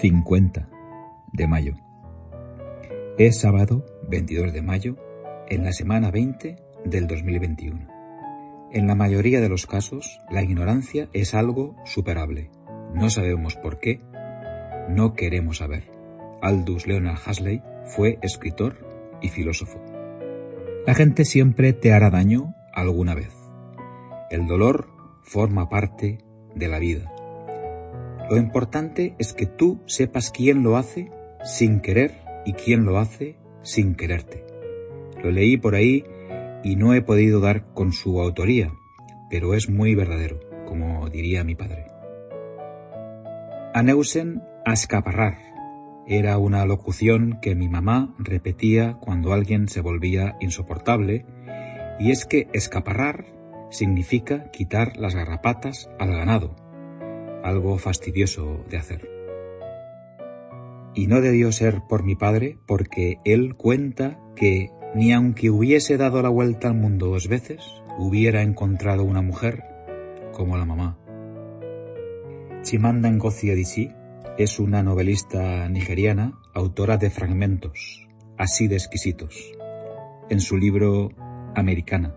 50 0.00 0.66
de 1.30 1.46
mayo. 1.46 1.74
Es 3.18 3.40
sábado 3.40 3.84
22 4.08 4.50
de 4.54 4.62
mayo, 4.62 4.96
en 5.46 5.62
la 5.62 5.72
semana 5.72 6.10
20 6.10 6.56
del 6.86 7.06
2021. 7.06 7.86
En 8.72 8.86
la 8.86 8.94
mayoría 8.94 9.42
de 9.42 9.50
los 9.50 9.66
casos, 9.66 10.18
la 10.30 10.42
ignorancia 10.42 11.10
es 11.12 11.34
algo 11.34 11.76
superable. 11.84 12.50
No 12.94 13.10
sabemos 13.10 13.56
por 13.56 13.78
qué, 13.78 14.00
no 14.88 15.12
queremos 15.12 15.58
saber. 15.58 15.90
Aldous 16.40 16.86
Leonard 16.86 17.18
Huxley 17.18 17.62
fue 17.84 18.18
escritor 18.22 19.18
y 19.20 19.28
filósofo. 19.28 19.84
La 20.86 20.94
gente 20.94 21.26
siempre 21.26 21.74
te 21.74 21.92
hará 21.92 22.08
daño 22.08 22.54
alguna 22.72 23.14
vez. 23.14 23.36
El 24.30 24.46
dolor 24.46 24.88
forma 25.24 25.68
parte 25.68 26.24
de 26.54 26.68
la 26.68 26.78
vida. 26.78 27.12
Lo 28.30 28.36
importante 28.36 29.16
es 29.18 29.32
que 29.32 29.46
tú 29.46 29.82
sepas 29.86 30.30
quién 30.30 30.62
lo 30.62 30.76
hace 30.76 31.10
sin 31.44 31.80
querer 31.80 32.22
y 32.46 32.52
quién 32.52 32.84
lo 32.84 32.98
hace 32.98 33.36
sin 33.62 33.96
quererte. 33.96 34.46
Lo 35.22 35.32
leí 35.32 35.56
por 35.56 35.74
ahí 35.74 36.04
y 36.62 36.76
no 36.76 36.94
he 36.94 37.02
podido 37.02 37.40
dar 37.40 37.74
con 37.74 37.92
su 37.92 38.20
autoría, 38.20 38.72
pero 39.28 39.54
es 39.54 39.68
muy 39.68 39.96
verdadero, 39.96 40.38
como 40.64 41.08
diría 41.08 41.42
mi 41.42 41.56
padre. 41.56 41.86
Aneusen 43.74 44.42
a 44.64 44.74
escaparrar 44.74 45.50
era 46.06 46.38
una 46.38 46.66
locución 46.66 47.38
que 47.40 47.54
mi 47.54 47.68
mamá 47.68 48.16
repetía 48.18 48.94
cuando 48.94 49.32
alguien 49.32 49.68
se 49.68 49.80
volvía 49.80 50.36
insoportable, 50.40 51.24
y 52.00 52.10
es 52.10 52.26
que 52.26 52.48
escaparrar 52.52 53.26
significa 53.70 54.50
quitar 54.50 54.96
las 54.96 55.14
garrapatas 55.14 55.88
al 56.00 56.10
ganado, 56.10 56.56
algo 57.42 57.78
fastidioso 57.78 58.64
de 58.68 58.76
hacer. 58.76 59.08
Y 60.94 61.06
no 61.06 61.20
debió 61.20 61.52
ser 61.52 61.82
por 61.88 62.02
mi 62.02 62.16
padre, 62.16 62.58
porque 62.66 63.18
él 63.24 63.54
cuenta 63.56 64.18
que 64.34 64.70
ni 64.94 65.12
aunque 65.12 65.50
hubiese 65.50 65.96
dado 65.96 66.20
la 66.22 66.28
vuelta 66.28 66.68
al 66.68 66.74
mundo 66.74 67.06
dos 67.06 67.28
veces, 67.28 67.62
hubiera 67.98 68.42
encontrado 68.42 69.04
una 69.04 69.22
mujer 69.22 69.64
como 70.32 70.56
la 70.56 70.64
mamá. 70.64 70.98
Chimanda 72.62 73.10
Ngozi 73.10 73.50
Adichie 73.50 73.94
es 74.36 74.58
una 74.58 74.82
novelista 74.82 75.68
nigeriana, 75.68 76.38
autora 76.54 76.96
de 76.96 77.10
fragmentos, 77.10 78.08
así 78.36 78.68
de 78.68 78.76
exquisitos, 78.76 79.52
en 80.28 80.40
su 80.40 80.56
libro 80.56 81.10
Americana. 81.54 82.14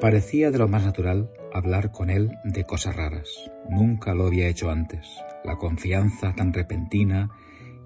Parecía 0.00 0.50
de 0.50 0.58
lo 0.58 0.68
más 0.68 0.84
natural 0.84 1.30
hablar 1.54 1.92
con 1.92 2.10
él 2.10 2.36
de 2.44 2.64
cosas 2.64 2.96
raras. 2.96 3.50
Nunca 3.70 4.14
lo 4.14 4.26
había 4.26 4.48
hecho 4.48 4.70
antes. 4.70 5.08
La 5.44 5.56
confianza 5.56 6.34
tan 6.34 6.52
repentina 6.52 7.30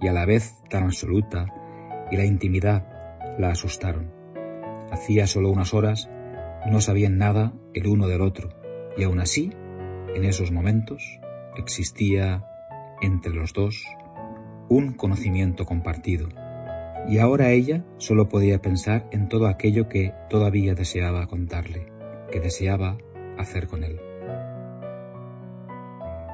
y 0.00 0.08
a 0.08 0.12
la 0.12 0.24
vez 0.24 0.62
tan 0.70 0.84
absoluta 0.84 1.46
y 2.10 2.16
la 2.16 2.24
intimidad 2.24 2.88
la 3.38 3.50
asustaron. 3.50 4.10
Hacía 4.90 5.26
solo 5.26 5.50
unas 5.50 5.74
horas 5.74 6.08
no 6.66 6.80
sabían 6.80 7.18
nada 7.18 7.52
el 7.74 7.86
uno 7.86 8.08
del 8.08 8.20
otro 8.20 8.50
y 8.96 9.04
aún 9.04 9.20
así, 9.20 9.52
en 10.14 10.24
esos 10.24 10.50
momentos, 10.50 11.20
existía 11.56 12.44
entre 13.00 13.32
los 13.32 13.52
dos 13.52 13.84
un 14.68 14.94
conocimiento 14.94 15.64
compartido. 15.64 16.28
Y 17.08 17.18
ahora 17.18 17.52
ella 17.52 17.84
solo 17.98 18.28
podía 18.28 18.60
pensar 18.60 19.08
en 19.12 19.28
todo 19.28 19.46
aquello 19.46 19.88
que 19.88 20.12
todavía 20.28 20.74
deseaba 20.74 21.26
contarle, 21.26 21.86
que 22.30 22.40
deseaba 22.40 22.98
hacer 23.38 23.66
con 23.66 23.84
él. 23.84 23.98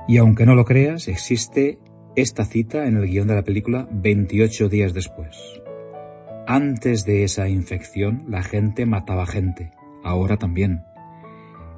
Y 0.09 0.19
aunque 0.19 0.47
no 0.47 0.55
lo 0.55 0.65
creas, 0.65 1.09
existe 1.09 1.79
esta 2.17 2.45
cita 2.45 2.87
en 2.87 2.97
el 2.97 3.07
guion 3.07 3.29
de 3.29 3.35
la 3.35 3.43
película 3.43 3.89
28 3.91 4.69
días 4.69 4.93
después. 4.95 5.37
Antes 6.47 7.05
de 7.05 7.25
esa 7.25 7.49
infección, 7.49 8.25
la 8.29 8.43
gente 8.43 8.85
mataba 8.85 9.27
gente, 9.27 9.73
ahora 10.03 10.37
también. 10.37 10.85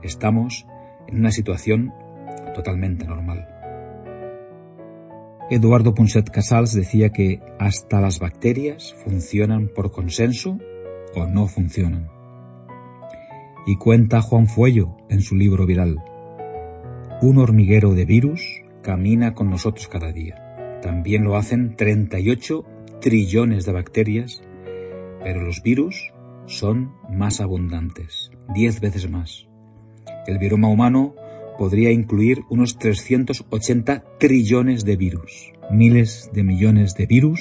Estamos 0.02 0.66
en 1.06 1.20
una 1.20 1.30
situación 1.30 1.92
totalmente 2.54 3.06
normal. 3.06 3.48
Eduardo 5.48 5.94
Punset 5.94 6.28
Casals 6.28 6.72
decía 6.72 7.10
que 7.10 7.40
hasta 7.60 8.00
las 8.00 8.18
bacterias 8.18 8.94
funcionan 9.04 9.68
por 9.68 9.92
consenso 9.92 10.58
o 11.14 11.26
no 11.26 11.46
funcionan. 11.46 12.15
Y 13.66 13.76
cuenta 13.76 14.22
Juan 14.22 14.46
Fuello 14.46 14.96
en 15.10 15.20
su 15.20 15.34
libro 15.34 15.66
viral, 15.66 16.00
un 17.20 17.38
hormiguero 17.38 17.94
de 17.94 18.04
virus 18.04 18.62
camina 18.82 19.34
con 19.34 19.50
nosotros 19.50 19.88
cada 19.88 20.12
día. 20.12 20.78
También 20.82 21.24
lo 21.24 21.36
hacen 21.36 21.74
38 21.74 22.64
trillones 23.00 23.64
de 23.64 23.72
bacterias, 23.72 24.42
pero 25.22 25.42
los 25.42 25.62
virus 25.62 26.12
son 26.46 26.92
más 27.10 27.40
abundantes, 27.40 28.30
10 28.54 28.80
veces 28.80 29.10
más. 29.10 29.48
El 30.26 30.38
viroma 30.38 30.68
humano 30.68 31.14
podría 31.58 31.90
incluir 31.90 32.42
unos 32.50 32.78
380 32.78 34.04
trillones 34.18 34.84
de 34.84 34.96
virus. 34.96 35.52
Miles 35.70 36.30
de 36.32 36.44
millones 36.44 36.94
de 36.94 37.06
virus 37.06 37.40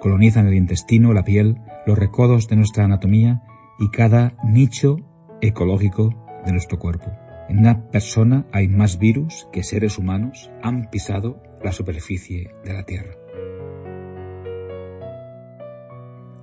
colonizan 0.00 0.46
el 0.46 0.54
intestino, 0.54 1.12
la 1.12 1.24
piel, 1.24 1.56
los 1.86 1.98
recodos 1.98 2.48
de 2.48 2.56
nuestra 2.56 2.84
anatomía 2.84 3.42
y 3.78 3.90
cada 3.90 4.36
nicho 4.44 4.98
ecológico 5.46 6.10
de 6.44 6.52
nuestro 6.52 6.78
cuerpo. 6.78 7.12
En 7.48 7.58
una 7.58 7.88
persona 7.88 8.46
hay 8.52 8.68
más 8.68 8.98
virus 8.98 9.46
que 9.52 9.62
seres 9.62 9.98
humanos 9.98 10.50
han 10.62 10.88
pisado 10.90 11.42
la 11.62 11.72
superficie 11.72 12.50
de 12.64 12.72
la 12.72 12.84
Tierra. 12.84 13.14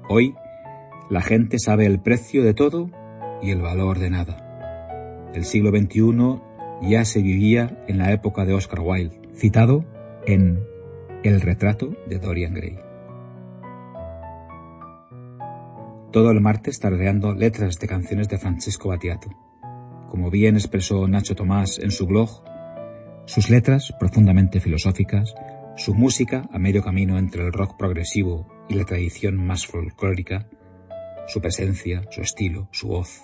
Hoy, 0.07 0.35
la 1.09 1.21
gente 1.21 1.57
sabe 1.57 1.85
el 1.85 1.99
precio 1.99 2.43
de 2.43 2.53
todo 2.53 2.89
y 3.41 3.51
el 3.51 3.61
valor 3.61 3.97
de 3.97 4.09
nada. 4.09 5.31
El 5.33 5.45
siglo 5.45 5.71
XXI 5.71 6.41
ya 6.81 7.05
se 7.05 7.21
vivía 7.21 7.83
en 7.87 7.97
la 7.97 8.11
época 8.11 8.45
de 8.45 8.53
Oscar 8.53 8.81
Wilde, 8.81 9.19
citado 9.33 9.85
en 10.25 10.59
El 11.23 11.41
retrato 11.41 11.95
de 12.07 12.19
Dorian 12.19 12.53
Gray. 12.53 12.90
Todo 16.11 16.31
el 16.31 16.41
martes 16.41 16.79
tardeando 16.79 17.33
letras 17.33 17.79
de 17.79 17.87
canciones 17.87 18.27
de 18.27 18.37
Francesco 18.37 18.89
Battiato. 18.89 19.29
Como 20.09 20.29
bien 20.29 20.55
expresó 20.55 21.07
Nacho 21.07 21.35
Tomás 21.35 21.79
en 21.79 21.91
su 21.91 22.05
blog, 22.05 22.43
sus 23.25 23.49
letras 23.49 23.93
profundamente 23.99 24.59
filosóficas, 24.59 25.33
su 25.77 25.93
música 25.93 26.49
a 26.51 26.59
medio 26.59 26.83
camino 26.83 27.17
entre 27.17 27.45
el 27.45 27.53
rock 27.53 27.77
progresivo 27.77 28.45
y 28.67 28.75
la 28.75 28.83
tradición 28.83 29.37
más 29.37 29.65
folclórica, 29.65 30.47
su 31.27 31.39
presencia, 31.39 32.03
su 32.09 32.21
estilo, 32.21 32.67
su 32.71 32.89
voz, 32.89 33.21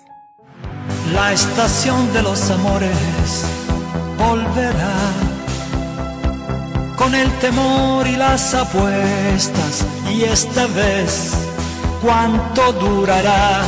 la 1.12 1.32
estación 1.32 2.12
de 2.12 2.22
los 2.22 2.50
amores 2.50 3.44
volverá 4.18 5.12
con 6.96 7.14
el 7.14 7.30
temor 7.38 8.06
y 8.06 8.16
las 8.16 8.54
apuestas 8.54 9.86
y 10.10 10.24
esta 10.24 10.66
vez 10.66 11.47
cuánto 12.00 12.72
durará 12.72 13.62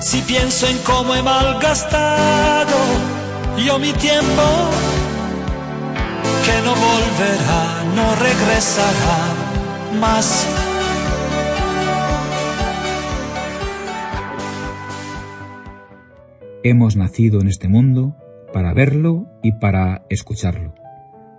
si 0.00 0.20
pienso 0.22 0.66
en 0.66 0.78
cómo 0.78 1.14
he 1.14 1.22
malgastado 1.22 2.76
yo 3.64 3.78
mi 3.78 3.92
tiempo 3.92 4.42
que 6.44 6.62
no 6.62 6.74
volverá, 6.74 7.84
no 7.94 8.14
regresará 8.16 9.18
más 10.00 10.46
Hemos 16.68 16.96
nacido 16.96 17.40
en 17.40 17.46
este 17.46 17.68
mundo 17.68 18.16
para 18.52 18.74
verlo 18.74 19.28
y 19.40 19.52
para 19.52 20.04
escucharlo. 20.08 20.74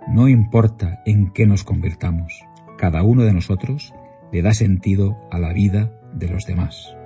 No 0.08 0.26
importa 0.26 1.02
en 1.04 1.34
qué 1.34 1.46
nos 1.46 1.64
convirtamos, 1.64 2.32
cada 2.78 3.02
uno 3.02 3.24
de 3.24 3.34
nosotros 3.34 3.92
le 4.32 4.42
da 4.42 4.52
sentido 4.54 5.16
a 5.30 5.38
la 5.38 5.52
vida 5.52 5.92
de 6.12 6.28
los 6.28 6.46
demás. 6.46 6.96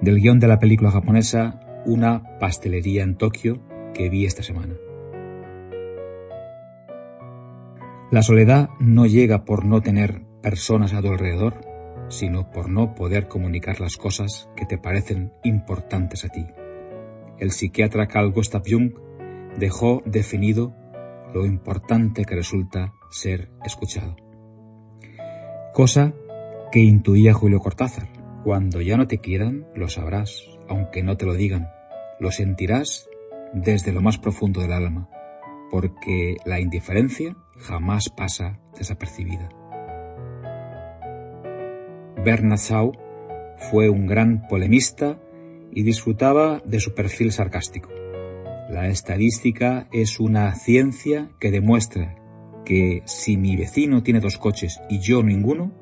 Del 0.00 0.20
guion 0.20 0.40
de 0.40 0.48
la 0.48 0.58
película 0.58 0.90
japonesa 0.90 1.60
Una 1.84 2.38
pastelería 2.38 3.02
en 3.02 3.16
Tokio 3.16 3.60
que 3.94 4.08
vi 4.08 4.26
esta 4.26 4.42
semana. 4.42 4.74
La 8.10 8.22
soledad 8.22 8.70
no 8.80 9.06
llega 9.06 9.44
por 9.44 9.64
no 9.64 9.80
tener 9.80 10.22
personas 10.42 10.94
a 10.94 11.02
tu 11.02 11.08
alrededor, 11.08 11.60
sino 12.08 12.50
por 12.50 12.70
no 12.70 12.94
poder 12.94 13.28
comunicar 13.28 13.80
las 13.80 13.96
cosas 13.96 14.48
que 14.56 14.66
te 14.66 14.78
parecen 14.78 15.32
importantes 15.42 16.24
a 16.24 16.28
ti 16.28 16.46
el 17.38 17.52
psiquiatra 17.52 18.08
Carl 18.08 18.32
Gustav 18.32 18.62
Jung 18.66 18.92
dejó 19.56 20.02
definido 20.04 20.74
lo 21.34 21.46
importante 21.46 22.24
que 22.24 22.34
resulta 22.34 22.92
ser 23.10 23.50
escuchado. 23.64 24.16
Cosa 25.78 26.12
que 26.72 26.80
intuía 26.80 27.32
Julio 27.32 27.60
Cortázar. 27.60 28.08
Cuando 28.42 28.80
ya 28.80 28.96
no 28.96 29.06
te 29.06 29.18
quieran, 29.18 29.64
lo 29.76 29.88
sabrás, 29.88 30.42
aunque 30.68 31.04
no 31.04 31.16
te 31.16 31.24
lo 31.24 31.34
digan. 31.34 31.68
Lo 32.18 32.32
sentirás 32.32 33.08
desde 33.52 33.92
lo 33.92 34.00
más 34.00 34.18
profundo 34.18 34.60
del 34.60 34.72
alma, 34.72 35.08
porque 35.70 36.38
la 36.44 36.58
indiferencia, 36.58 37.36
jamás 37.58 38.08
pasa 38.08 38.58
desapercibida. 38.76 39.50
Bernard 42.24 42.58
Shaw 42.58 42.90
fue 43.70 43.88
un 43.88 44.08
gran 44.08 44.48
polemista 44.48 45.20
y 45.70 45.84
disfrutaba 45.84 46.60
de 46.64 46.80
su 46.80 46.92
perfil 46.92 47.30
sarcástico. 47.30 47.90
La 48.68 48.88
estadística 48.88 49.86
es 49.92 50.18
una 50.18 50.52
ciencia 50.56 51.30
que 51.38 51.52
demuestra 51.52 52.16
que 52.68 53.02
si 53.06 53.38
mi 53.38 53.56
vecino 53.56 54.02
tiene 54.02 54.20
dos 54.20 54.36
coches 54.36 54.78
y 54.90 54.98
yo 54.98 55.22
ninguno, 55.22 55.72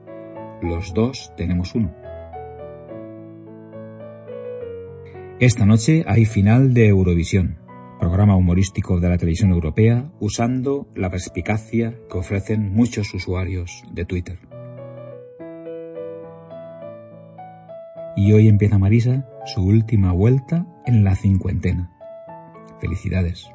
los 0.62 0.94
dos 0.94 1.32
tenemos 1.36 1.74
uno. 1.74 1.92
Esta 5.40 5.66
noche 5.66 6.04
hay 6.06 6.26
final 6.26 6.74
de 6.74 6.86
Eurovisión, 6.86 7.58
programa 7.98 8.36
humorístico 8.36 9.00
de 9.00 9.08
la 9.08 9.18
televisión 9.18 9.50
europea 9.50 10.12
usando 10.20 10.86
la 10.94 11.10
perspicacia 11.10 11.98
que 12.08 12.18
ofrecen 12.18 12.72
muchos 12.72 13.12
usuarios 13.12 13.82
de 13.90 14.04
Twitter. 14.04 14.38
Y 18.16 18.32
hoy 18.32 18.46
empieza 18.46 18.78
Marisa 18.78 19.28
su 19.44 19.62
última 19.62 20.12
vuelta 20.12 20.64
en 20.86 21.02
la 21.02 21.16
cincuentena. 21.16 21.90
Felicidades. 22.80 23.50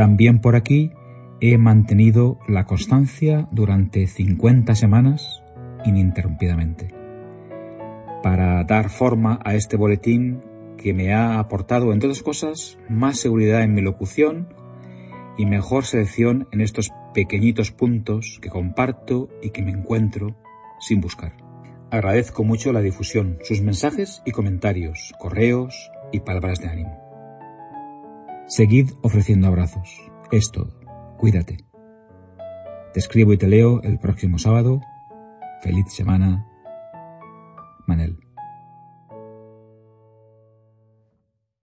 También 0.00 0.40
por 0.40 0.56
aquí 0.56 0.92
he 1.42 1.58
mantenido 1.58 2.38
la 2.48 2.64
constancia 2.64 3.46
durante 3.52 4.06
50 4.06 4.74
semanas 4.74 5.42
ininterrumpidamente 5.84 6.94
para 8.22 8.64
dar 8.64 8.88
forma 8.88 9.40
a 9.44 9.56
este 9.56 9.76
boletín 9.76 10.40
que 10.78 10.94
me 10.94 11.12
ha 11.12 11.38
aportado, 11.38 11.92
entre 11.92 12.08
otras 12.08 12.22
cosas, 12.22 12.78
más 12.88 13.18
seguridad 13.18 13.62
en 13.62 13.74
mi 13.74 13.82
locución 13.82 14.48
y 15.36 15.44
mejor 15.44 15.84
selección 15.84 16.48
en 16.50 16.62
estos 16.62 16.90
pequeñitos 17.12 17.70
puntos 17.70 18.38
que 18.40 18.48
comparto 18.48 19.28
y 19.42 19.50
que 19.50 19.60
me 19.60 19.72
encuentro 19.72 20.34
sin 20.78 21.02
buscar. 21.02 21.36
Agradezco 21.90 22.42
mucho 22.42 22.72
la 22.72 22.80
difusión, 22.80 23.36
sus 23.42 23.60
mensajes 23.60 24.22
y 24.24 24.30
comentarios, 24.30 25.12
correos 25.18 25.90
y 26.10 26.20
palabras 26.20 26.58
de 26.58 26.68
ánimo. 26.68 27.09
Seguid 28.50 28.90
ofreciendo 29.02 29.46
abrazos. 29.46 29.88
Es 30.32 30.50
todo. 30.50 30.76
Cuídate. 31.18 31.58
Te 32.92 32.98
escribo 32.98 33.32
y 33.32 33.38
te 33.38 33.46
leo 33.46 33.80
el 33.82 34.00
próximo 34.00 34.40
sábado. 34.40 34.80
Feliz 35.62 35.86
semana. 35.92 36.48
Manel. 37.86 38.18